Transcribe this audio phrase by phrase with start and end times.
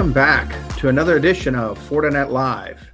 [0.00, 2.90] Welcome back to another edition of Fortinet Live.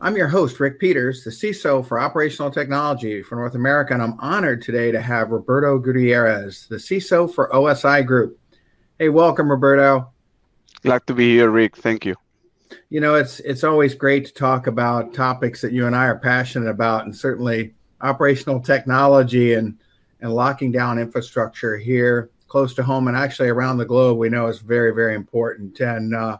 [0.00, 4.18] I'm your host, Rick Peters, the CISO for Operational Technology for North America, and I'm
[4.18, 8.36] honored today to have Roberto Gutierrez, the CISO for OSI Group.
[8.98, 10.10] Hey, welcome, Roberto.
[10.82, 11.76] Glad to be here, Rick.
[11.76, 12.16] Thank you.
[12.88, 16.18] You know, it's it's always great to talk about topics that you and I are
[16.18, 19.78] passionate about, and certainly operational technology and
[20.20, 24.48] and locking down infrastructure here close to home and actually around the globe, we know
[24.48, 25.78] is very, very important.
[25.80, 26.36] And, uh,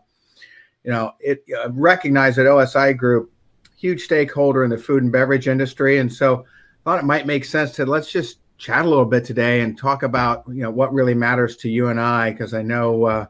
[0.84, 3.32] you know, it uh, recognize that OSI Group,
[3.78, 5.98] huge stakeholder in the food and beverage industry.
[5.98, 6.44] And so I
[6.84, 10.02] thought it might make sense to let's just chat a little bit today and talk
[10.02, 13.26] about, you know, what really matters to you and I, because I know uh,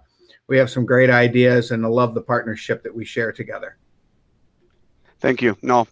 [0.48, 3.76] we have some great ideas and I love the partnership that we share together.
[5.20, 5.56] Thank you.
[5.60, 5.86] No,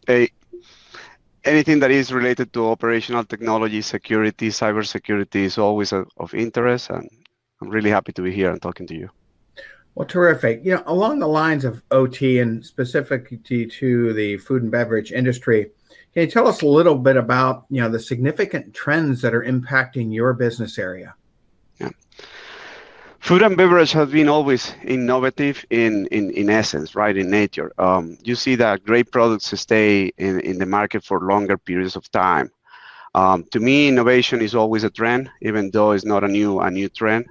[1.48, 7.08] anything that is related to operational technology, security, cybersecurity is always a, of interest, and
[7.60, 9.10] I'm really happy to be here and talking to you.
[9.94, 10.64] Well, terrific.
[10.64, 15.72] You know, along the lines of OT and specifically to the food and beverage industry,
[16.14, 19.42] can you tell us a little bit about you know the significant trends that are
[19.42, 21.14] impacting your business area?
[21.80, 21.90] Yeah.
[23.28, 27.74] Food and beverage has been always innovative in, in, in essence, right, in nature.
[27.76, 32.10] Um, you see that great products stay in, in the market for longer periods of
[32.10, 32.50] time.
[33.14, 36.70] Um, to me, innovation is always a trend, even though it's not a new a
[36.70, 37.26] new trend.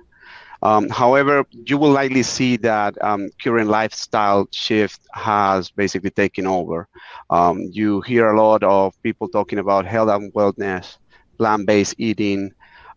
[0.61, 6.87] Um, however, you will likely see that um, current lifestyle shift has basically taken over.
[7.31, 10.97] Um, you hear a lot of people talking about health and wellness,
[11.39, 12.51] plant-based eating,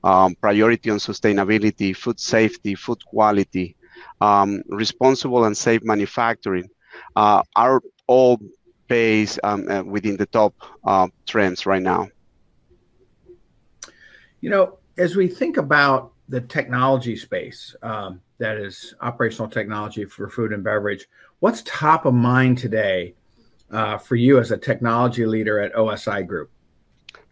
[0.04, 3.76] um, priority on sustainability, food safety, food quality,
[4.20, 6.68] um, responsible and safe manufacturing
[7.16, 8.38] uh, are all
[8.88, 12.08] based um, uh, within the top uh, trends right now.
[14.40, 20.28] You know, as we think about the technology space um, that is operational technology for
[20.28, 21.06] food and beverage,
[21.40, 23.14] what's top of mind today
[23.70, 26.50] uh, for you as a technology leader at OSI Group?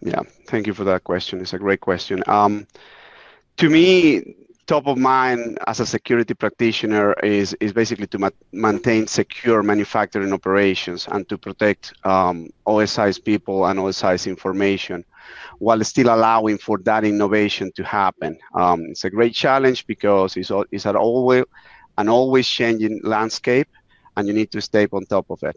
[0.01, 1.41] Yeah, thank you for that question.
[1.41, 2.23] It's a great question.
[2.27, 2.67] Um,
[3.57, 4.37] to me,
[4.67, 10.33] top of mind as a security practitioner is is basically to ma- maintain secure manufacturing
[10.33, 15.05] operations and to protect um, OSI's people and OSI's information,
[15.59, 18.39] while still allowing for that innovation to happen.
[18.55, 21.45] Um, it's a great challenge because it's it's an always
[21.97, 23.69] an always changing landscape,
[24.17, 25.57] and you need to stay on top of it.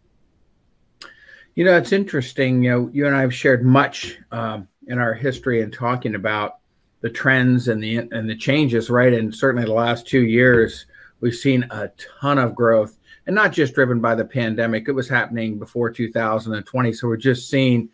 [1.55, 2.63] You know, it's interesting.
[2.63, 6.57] You know, you and I have shared much um, in our history and talking about
[7.01, 9.11] the trends and the and the changes, right?
[9.11, 10.85] And certainly the last two years,
[11.19, 11.89] we've seen a
[12.19, 14.87] ton of growth, and not just driven by the pandemic.
[14.87, 16.93] It was happening before 2020.
[16.93, 17.89] So we're just seeing,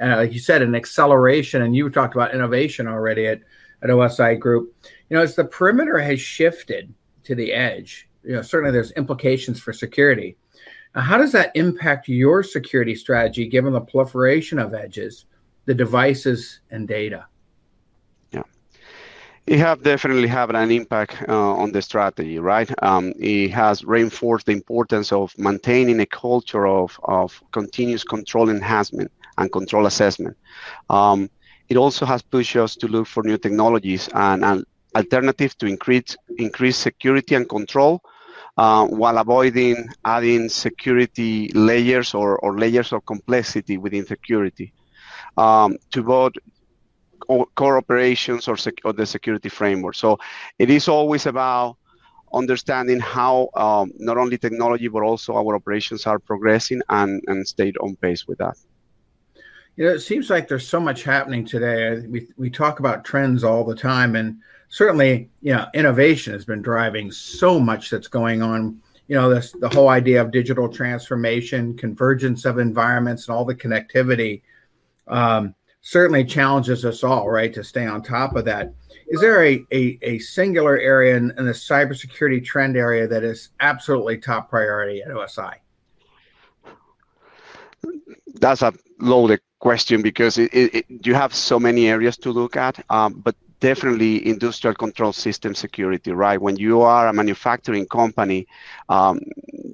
[0.00, 1.62] uh, like you said, an acceleration.
[1.62, 3.40] And you talked about innovation already at
[3.82, 4.74] at OSI Group.
[5.10, 6.94] You know, as the perimeter has shifted
[7.24, 10.36] to the edge, you know, certainly there's implications for security
[10.94, 15.24] how does that impact your security strategy given the proliferation of edges,
[15.64, 17.26] the devices, and data?
[18.30, 18.42] Yeah,
[19.46, 22.70] it have definitely have an impact uh, on the strategy, right?
[22.82, 29.10] Um, it has reinforced the importance of maintaining a culture of, of continuous control enhancement
[29.38, 30.36] and control assessment.
[30.90, 31.30] Um,
[31.70, 36.16] it also has pushed us to look for new technologies and, and alternatives to increase
[36.36, 38.02] increase security and control
[38.56, 44.72] uh, while avoiding adding security layers or, or layers of complexity within security
[45.36, 46.32] um, to both
[47.54, 49.94] core operations or, sec- or the security framework.
[49.94, 50.18] So
[50.58, 51.76] it is always about
[52.34, 57.76] understanding how um, not only technology but also our operations are progressing and, and stayed
[57.78, 58.56] on pace with that.
[59.76, 62.06] You know, it seems like there's so much happening today.
[62.06, 64.36] We, we talk about trends all the time, and
[64.72, 68.80] certainly, you know, innovation has been driving so much that's going on.
[69.06, 73.54] You know, this the whole idea of digital transformation, convergence of environments, and all the
[73.54, 74.40] connectivity
[75.08, 78.72] um, certainly challenges us all, right, to stay on top of that.
[79.08, 83.50] Is there a, a, a singular area in, in the cybersecurity trend area that is
[83.60, 85.56] absolutely top priority at OSI?
[88.40, 92.56] That's a loaded question because it, it, it, you have so many areas to look
[92.56, 92.82] at.
[92.88, 96.40] Um, but definitely industrial control system security, right?
[96.40, 98.48] When you are a manufacturing company,
[98.88, 99.20] um,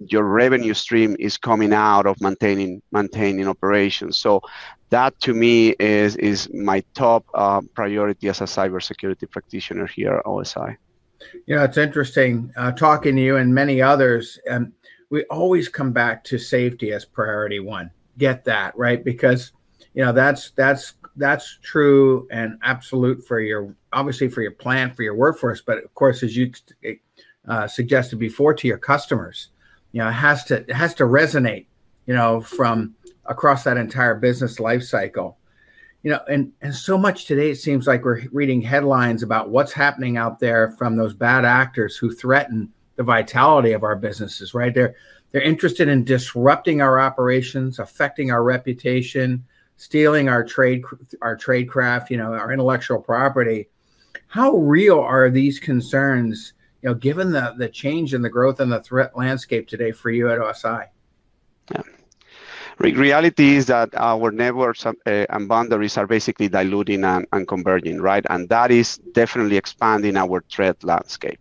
[0.07, 4.19] your revenue stream is coming out of maintaining maintaining operations.
[4.19, 4.43] So
[4.91, 10.25] that to me is is my top uh, priority as a cybersecurity practitioner here at
[10.25, 10.77] OSI.
[11.47, 14.39] You know, it's interesting uh, talking to you and many others.
[14.49, 14.73] And
[15.11, 17.91] we always come back to safety as priority one.
[18.19, 19.53] Get that right because
[19.95, 25.03] you know that's that's that's true and absolute for your obviously for your plan for
[25.03, 26.53] your workforce but of course as you
[27.49, 29.49] uh, suggested before to your customers.
[29.93, 31.67] You know, it has to it has to resonate.
[32.07, 32.95] You know, from
[33.27, 35.39] across that entire business life cycle.
[36.03, 39.73] You know, and and so much today it seems like we're reading headlines about what's
[39.73, 44.55] happening out there from those bad actors who threaten the vitality of our businesses.
[44.55, 44.73] Right?
[44.73, 44.95] They're
[45.33, 49.45] they're interested in disrupting our operations, affecting our reputation,
[49.77, 50.85] stealing our trade
[51.23, 53.69] our trade craft, you know, our intellectual property.
[54.29, 56.53] How real are these concerns,
[56.83, 60.11] you know, given the the change in the growth and the threat landscape today for
[60.11, 60.87] you at OSI?
[61.73, 61.83] Yeah.
[62.79, 68.01] Re- reality is that our networks uh, and boundaries are basically diluting and, and, converging,
[68.01, 68.25] right?
[68.31, 71.41] And that is definitely expanding our threat landscape.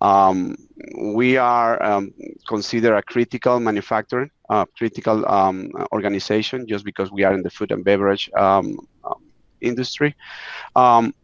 [0.00, 0.56] Um,
[0.98, 2.14] we are um,
[2.48, 7.70] considered a critical manufacturer, uh, critical um, organization just because we are in the food
[7.72, 8.78] and beverage um,
[9.60, 10.16] industry.
[10.74, 11.14] Um,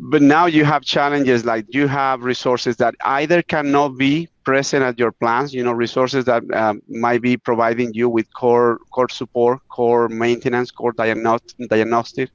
[0.00, 4.98] but now you have challenges like you have resources that either cannot be present at
[4.98, 9.60] your plants, you know, resources that um, might be providing you with core core support,
[9.68, 12.30] core maintenance, core diagnostic, diagnostic,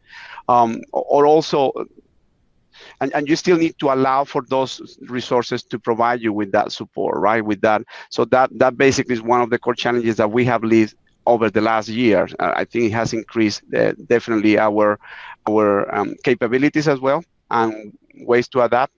[0.50, 1.72] um, or also
[3.00, 6.72] and, and you still need to allow for those resources to provide you with that
[6.72, 7.82] support right with that.
[8.10, 10.96] So that that basically is one of the core challenges that we have lived
[11.26, 15.00] over the last year i think it has increased uh, definitely our
[15.48, 17.24] our um, capabilities as well
[17.54, 18.94] and ways to adapt.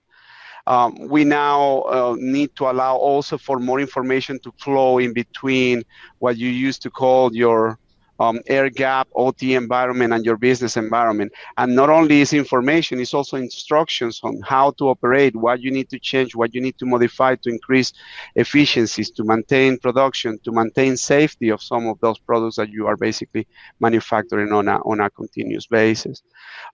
[0.66, 5.84] Um, we now uh, need to allow also for more information to flow in between
[6.18, 7.78] what you used to call your
[8.18, 11.32] um, air gap, OT environment, and your business environment.
[11.56, 15.88] And not only is information, it's also instructions on how to operate, what you need
[15.90, 17.92] to change, what you need to modify to increase
[18.34, 22.96] efficiencies, to maintain production, to maintain safety of some of those products that you are
[22.96, 23.46] basically
[23.80, 26.22] manufacturing on a, on a continuous basis.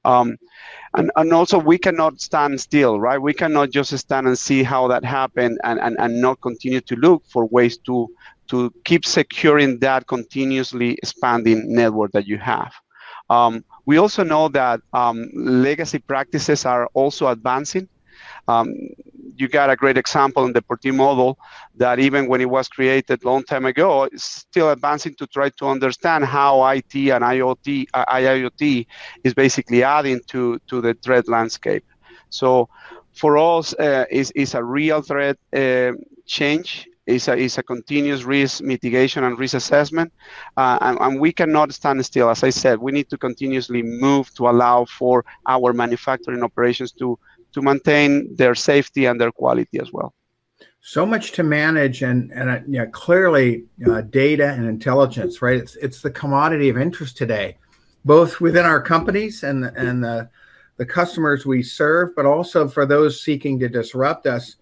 [0.04, 0.36] Um,
[0.94, 3.20] and, and also we cannot stand still, right?
[3.20, 6.96] We cannot just stand and see how that happened and, and, and not continue to
[6.96, 8.08] look for ways to
[8.52, 12.74] to keep securing that continuously expanding network that you have.
[13.30, 17.88] Um, we also know that um, legacy practices are also advancing.
[18.48, 18.74] Um,
[19.36, 21.38] you got a great example in the Purdue model
[21.76, 25.66] that even when it was created long time ago, it's still advancing to try to
[25.66, 28.86] understand how IT and IoT, uh, IIoT
[29.24, 31.84] is basically adding to, to the threat landscape.
[32.28, 32.68] So
[33.14, 35.92] for us, uh, is is a real threat uh,
[36.26, 40.12] change is a, is a continuous risk mitigation and risk assessment.
[40.56, 42.30] Uh, and, and, we cannot stand still.
[42.30, 47.18] As I said, we need to continuously move to allow for our manufacturing operations to,
[47.52, 50.14] to maintain their safety and their quality as well.
[50.80, 55.56] So much to manage, and and uh, you know, clearly uh, data and intelligence, right?
[55.56, 57.56] It's it's the commodity of interest today,
[58.04, 60.28] both within our companies and and the
[60.78, 64.56] the customers we serve, but also for those seeking to disrupt us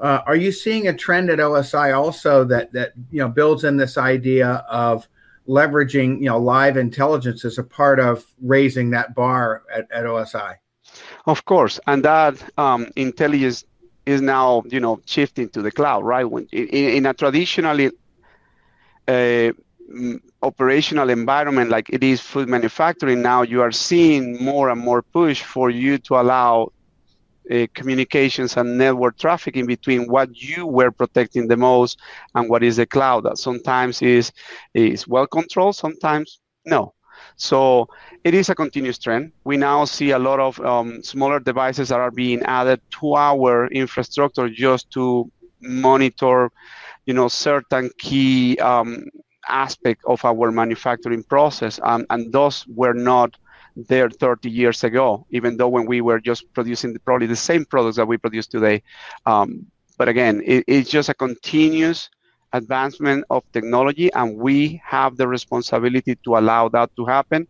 [0.00, 3.76] uh, are you seeing a trend at OSI also that that you know builds in
[3.76, 5.08] this idea of
[5.46, 10.54] leveraging you know live intelligence as a part of raising that bar at, at OSI?
[11.26, 13.64] Of course, and that um, intelligence
[14.06, 16.24] is now you know shifting to the cloud, right?
[16.24, 17.90] When in, in a traditionally
[19.06, 19.52] uh,
[20.42, 25.42] operational environment like it is food manufacturing now you are seeing more and more push
[25.42, 26.70] for you to allow
[27.50, 31.98] uh, communications and network traffic in between what you were protecting the most
[32.34, 34.32] and what is the cloud that sometimes is
[34.74, 36.94] is well controlled sometimes no.
[37.36, 37.88] So
[38.24, 39.32] it is a continuous trend.
[39.44, 43.66] We now see a lot of um, smaller devices that are being added to our
[43.68, 45.30] infrastructure just to
[45.60, 46.50] monitor
[47.06, 49.04] you know certain key um,
[49.48, 53.36] aspect of our manufacturing process um, and those were not
[53.76, 57.64] there 30 years ago, even though when we were just producing the, probably the same
[57.64, 58.82] products that we produce today.
[59.26, 59.66] Um,
[59.98, 62.08] but again, it, it's just a continuous
[62.52, 67.46] advancement of technology, and we have the responsibility to allow that to happen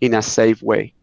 [0.00, 0.94] in a safe way.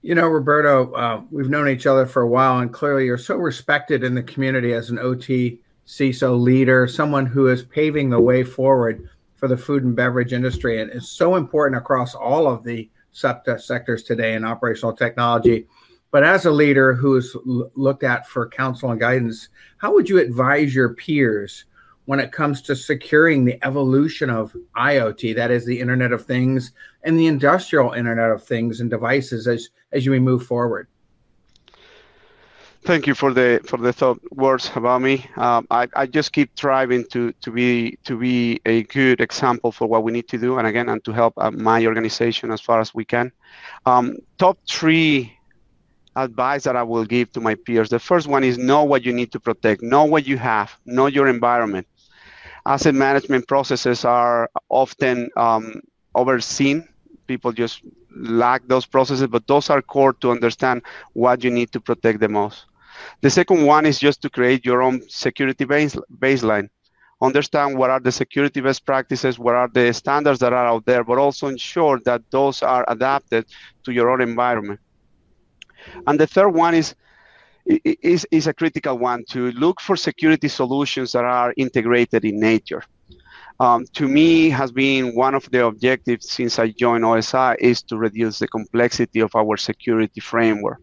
[0.00, 3.36] You know, Roberto, uh, we've known each other for a while, and clearly you're so
[3.36, 8.42] respected in the community as an OT CISO leader, someone who is paving the way
[8.42, 10.80] forward for the food and beverage industry.
[10.80, 15.66] And it's so important across all of the sectors today in operational technology.
[16.10, 20.74] But as a leader who's looked at for counsel and guidance, how would you advise
[20.74, 21.64] your peers
[22.04, 26.72] when it comes to securing the evolution of IoT, that is the Internet of Things,
[27.04, 30.88] and the industrial Internet of Things and devices as, as we move forward?
[32.84, 35.24] Thank you for the for the thought words about me.
[35.36, 39.86] Um, I, I just keep striving to to be to be a good example for
[39.86, 42.80] what we need to do, and again, and to help uh, my organization as far
[42.80, 43.30] as we can.
[43.86, 45.32] Um, top three
[46.16, 47.88] advice that I will give to my peers.
[47.88, 51.06] The first one is know what you need to protect, know what you have, know
[51.06, 51.86] your environment.
[52.66, 55.80] Asset management processes are often um,
[56.14, 56.88] overseen.
[57.28, 57.82] People just
[58.16, 60.82] lack those processes, but those are core to understand
[61.14, 62.66] what you need to protect the most.
[63.20, 66.68] The second one is just to create your own security base, baseline.
[67.20, 71.04] Understand what are the security best practices, what are the standards that are out there,
[71.04, 73.46] but also ensure that those are adapted
[73.84, 74.80] to your own environment.
[76.06, 76.94] And the third one is
[77.64, 82.82] is, is a critical one to look for security solutions that are integrated in nature
[83.62, 87.96] um, to me has been one of the objectives since I joined OSI is to
[87.96, 90.80] reduce the complexity of our security framework.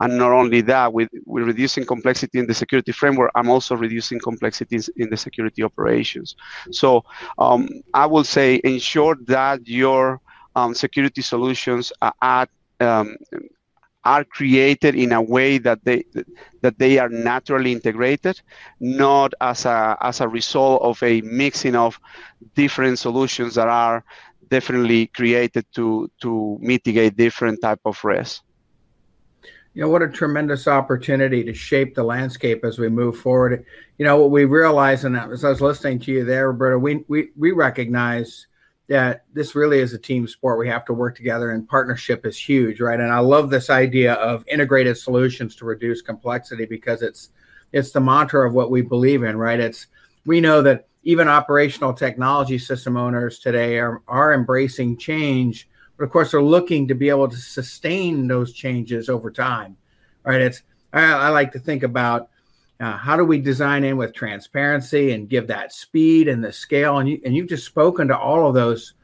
[0.00, 4.18] And not only that, with, with reducing complexity in the security framework, I'm also reducing
[4.18, 6.34] complexities in the security operations.
[6.70, 7.04] So
[7.38, 10.18] um, I will say ensure that your
[10.56, 12.48] um, security solutions are at
[12.80, 13.14] um,
[14.04, 16.04] are created in a way that they
[16.60, 18.40] that they are naturally integrated,
[18.80, 21.98] not as a as a result of a mixing of
[22.54, 24.04] different solutions that are
[24.48, 28.42] definitely created to to mitigate different type of risks.
[29.74, 33.64] You know what a tremendous opportunity to shape the landscape as we move forward.
[33.96, 37.04] You know what we realize, and as I was listening to you there, Roberto, we
[37.08, 38.46] we we recognize
[38.92, 40.58] that this really is a team sport.
[40.58, 43.00] We have to work together, and partnership is huge, right?
[43.00, 47.30] And I love this idea of integrated solutions to reduce complexity because it's
[47.72, 49.58] it's the mantra of what we believe in, right?
[49.58, 49.86] It's
[50.26, 56.10] we know that even operational technology system owners today are, are embracing change, but of
[56.10, 59.74] course they're looking to be able to sustain those changes over time,
[60.22, 60.42] right?
[60.42, 60.60] It's
[60.92, 62.28] I, I like to think about
[62.82, 66.98] uh, how do we design in with transparency and give that speed and the scale?
[66.98, 68.94] And you and you've just spoken to all of those.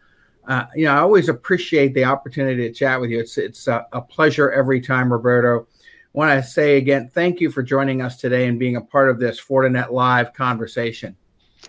[0.48, 3.20] Uh, you know, I always appreciate the opportunity to chat with you.
[3.20, 5.60] It's it's a, a pleasure every time, Roberto.
[5.60, 5.64] I
[6.12, 9.20] want to say again, thank you for joining us today and being a part of
[9.20, 11.14] this Fortinet Live conversation.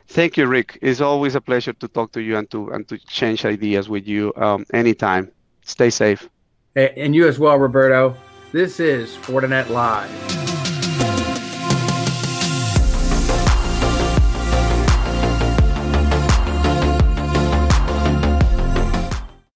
[0.07, 0.79] Thank you, Rick.
[0.81, 4.07] It's always a pleasure to talk to you and to and to change ideas with
[4.07, 5.31] you um, anytime.
[5.63, 6.27] Stay safe.
[6.75, 8.15] And you as well, Roberto.
[8.51, 10.38] This is Fortinet Live.